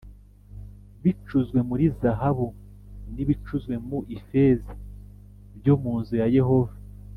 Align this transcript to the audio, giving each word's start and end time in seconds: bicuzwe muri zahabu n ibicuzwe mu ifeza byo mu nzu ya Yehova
bicuzwe 1.03 1.59
muri 1.69 1.85
zahabu 1.99 2.47
n 3.13 3.15
ibicuzwe 3.23 3.73
mu 3.87 3.99
ifeza 4.17 4.71
byo 5.57 5.73
mu 5.83 5.93
nzu 6.01 6.13
ya 6.21 6.27
Yehova 6.37 6.73